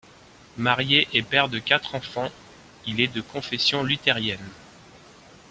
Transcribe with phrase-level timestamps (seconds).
[0.57, 2.31] Marié et père de quatre enfants,
[2.87, 4.49] il est de confession luthérienne.